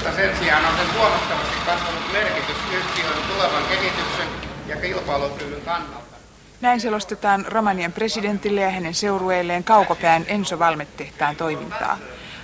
mutta 0.00 0.16
sen 0.16 0.36
sijaan 0.36 0.64
on 0.66 0.76
sen 0.76 0.94
huomattavasti 0.98 1.56
kasvanut 1.66 2.12
merkitys 2.12 2.56
yhtiön 2.72 3.12
tulevan 3.28 3.62
kehityksen 3.68 4.26
ja 4.66 4.76
kilpailukyvyn 4.76 5.60
kannalta. 5.60 6.16
Näin 6.60 6.80
selostetaan 6.80 7.46
Romanian 7.48 7.92
presidentille 7.92 8.60
ja 8.60 8.70
hänen 8.70 8.94
seurueelleen 8.94 9.64
kaukopään 9.64 10.24
Enso 10.28 10.58
Valmetehtaan 10.58 11.36
toimintaa. 11.36 11.98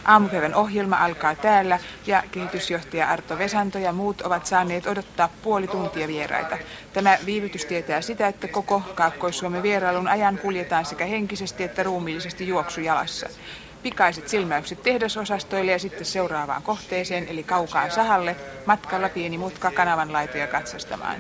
Aamupäivän 0.04 0.54
ohjelma 0.54 0.96
alkaa 0.96 1.34
täällä 1.34 1.78
ja 2.06 2.22
kehitysjohtaja 2.32 3.08
Arto 3.08 3.38
Vesanto 3.38 3.78
ja 3.78 3.92
muut 3.92 4.20
ovat 4.20 4.46
saaneet 4.46 4.86
odottaa 4.86 5.28
puoli 5.42 5.66
tuntia 5.66 6.08
vieraita. 6.08 6.58
Tämä 6.92 7.18
viivytys 7.26 7.64
tietää 7.64 8.00
sitä, 8.00 8.28
että 8.28 8.48
koko 8.48 8.82
Kaakkois-Suomen 8.94 9.62
vierailun 9.62 10.08
ajan 10.08 10.38
kuljetaan 10.38 10.84
sekä 10.84 11.06
henkisesti 11.06 11.64
että 11.64 11.82
ruumiillisesti 11.82 12.48
juoksujalassa. 12.48 13.28
Pikaiset 13.86 14.28
silmäykset 14.28 14.82
tehdasosastoille 14.82 15.72
ja 15.72 15.78
sitten 15.78 16.04
seuraavaan 16.04 16.62
kohteeseen 16.62 17.28
eli 17.28 17.42
kaukaan 17.42 17.90
sahalle, 17.90 18.36
matkalla 18.66 19.08
pieni 19.08 19.38
mutka 19.38 19.70
kanavan 19.70 20.12
laitoja 20.12 20.46
katsastamaan. 20.46 21.16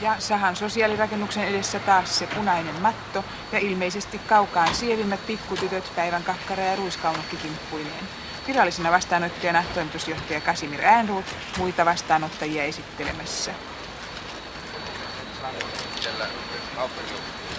Ja 0.00 0.16
sahan 0.18 0.56
sosiaalirakennuksen 0.56 1.48
edessä 1.48 1.78
taas 1.78 2.18
se 2.18 2.26
punainen 2.26 2.74
matto 2.82 3.24
ja 3.52 3.58
ilmeisesti 3.58 4.18
kaukaan 4.18 4.74
sievimmät 4.74 5.26
pikkutytöt 5.26 5.92
päivän 5.96 6.22
kakkara 6.22 6.62
ja 6.62 6.76
ruiskaunokki 6.76 7.36
kimppuineen. 7.36 8.08
Virallisena 8.48 8.90
vastaanottajana 8.90 9.64
toimitusjohtaja 9.74 10.40
Kasimir 10.40 10.84
Äänruut, 10.84 11.26
muita 11.58 11.84
vastaanottajia 11.84 12.64
esittelemässä. 12.64 13.52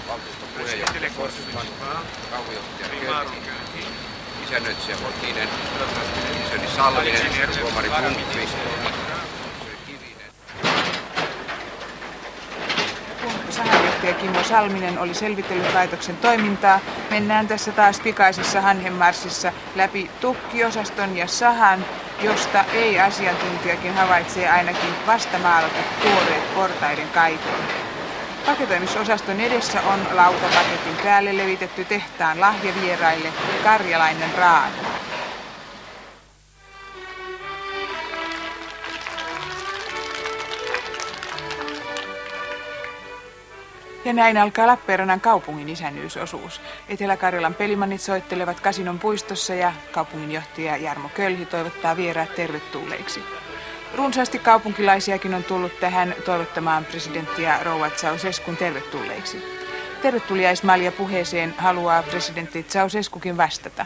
Valtuuston 0.07 0.47
puheenjohtaja 0.57 1.09
Forsman, 1.15 1.67
kaupunjohtaja 2.31 2.89
Kölki, 2.89 3.87
isännöitsijä 4.43 4.97
Potinen, 5.03 5.49
isäni 6.47 6.67
Salminen, 6.75 7.49
tuomari 7.59 7.89
Blomqvist, 7.89 8.57
sahanjohtaja 13.97 14.21
Kimmo 14.21 14.43
Salminen 14.43 14.99
oli 14.99 15.13
selvitellyt 15.13 15.73
laitoksen 15.73 16.17
toimintaa, 16.17 16.79
mennään 17.09 17.47
tässä 17.47 17.71
taas 17.71 17.99
pikaisessa 17.99 18.61
hanhenmarssissa 18.61 19.53
läpi 19.75 20.11
tukkiosaston 20.19 21.17
ja 21.17 21.27
sahan, 21.27 21.85
josta 22.21 22.63
ei 22.73 22.99
asiantuntijakin 22.99 23.93
havaitsee 23.93 24.49
ainakin 24.49 24.97
vastamaalatut 25.05 25.85
tuoreet 26.01 26.43
portaiden 26.53 27.09
kaitot. 27.09 27.61
Paketoimisosaston 28.45 29.39
edessä 29.39 29.81
on 29.81 29.99
lautapaketin 30.11 30.97
päälle 31.03 31.37
levitetty 31.37 31.85
tehtaan 31.85 32.39
lahjavieraille 32.39 33.33
karjalainen 33.63 34.33
raanu. 34.33 34.86
Ja 44.07 44.13
näin 44.13 44.37
alkaa 44.37 44.67
Lappeenrannan 44.67 45.21
kaupungin 45.21 45.69
isännyysosuus. 45.69 46.61
Etelä-Karjalan 46.89 47.53
pelimannit 47.53 48.01
soittelevat 48.01 48.59
Kasinon 48.59 48.99
puistossa 48.99 49.53
ja 49.53 49.73
kaupunginjohtaja 49.91 50.77
Jarmo 50.77 51.09
Kölhi 51.09 51.45
toivottaa 51.45 51.97
vieraat 51.97 52.35
tervetulleiksi. 52.35 53.23
Runsaasti 53.95 54.39
kaupunkilaisiakin 54.39 55.33
on 55.33 55.43
tullut 55.43 55.79
tähän 55.79 56.15
toivottamaan 56.25 56.85
presidenttiä 56.85 57.59
Rouva 57.63 57.89
Ceausescun 57.89 58.57
tervetulleiksi. 58.57 59.43
Tervetuliaismalja 60.01 60.91
puheeseen 60.91 61.55
haluaa 61.57 62.03
presidentti 62.03 62.63
Ceausescukin 62.63 63.37
vastata. 63.37 63.85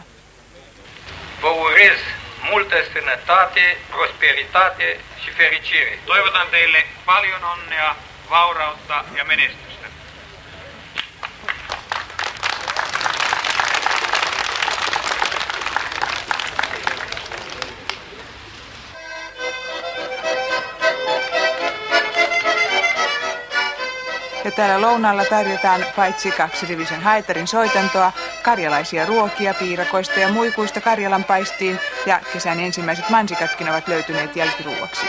Vă 1.42 1.48
urez 1.48 1.98
multă 2.50 2.76
sănătate, 2.92 3.76
prosperitate 3.90 5.00
și 5.24 5.30
fericire. 5.30 5.98
Toivotan 6.04 6.46
teille 6.50 6.86
paljon 7.04 7.44
onnea, 7.44 7.96
vaurautta 8.30 9.04
ja 9.16 9.24
menestystä. 9.24 9.71
Ja 24.44 24.50
täällä 24.50 24.86
lounaalla 24.86 25.24
tarjotaan 25.24 25.84
paitsi 25.96 26.30
kaksi 26.30 26.66
rivisen 26.66 27.00
haitarin 27.00 27.46
soitantoa, 27.46 28.12
karjalaisia 28.42 29.06
ruokia 29.06 29.54
piirakoista 29.54 30.20
ja 30.20 30.28
muikuista 30.28 30.80
Karjalan 30.80 31.24
paistiin 31.24 31.78
ja 32.06 32.20
kesän 32.32 32.60
ensimmäiset 32.60 33.10
mansikatkin 33.10 33.68
ovat 33.68 33.88
löytyneet 33.88 34.36
jälkiruuaksi. 34.36 35.06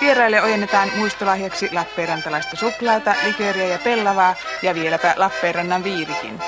Vieraille 0.00 0.42
ojennetaan 0.42 0.90
muistolahjaksi 0.96 1.68
Lappeenrantalaista 1.72 2.56
suklaata, 2.56 3.14
likööriä 3.26 3.66
ja 3.66 3.78
pellavaa 3.78 4.34
ja 4.62 4.74
vieläpä 4.74 5.14
Lappeenrannan 5.16 5.84
viirikin. 5.84 6.38